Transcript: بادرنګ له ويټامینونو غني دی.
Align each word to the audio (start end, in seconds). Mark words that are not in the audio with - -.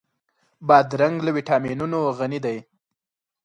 بادرنګ 0.67 1.15
له 1.25 1.31
ويټامینونو 1.35 1.99
غني 2.17 2.39
دی. 2.45 2.57